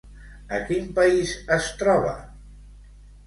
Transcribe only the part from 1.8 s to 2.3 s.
troba?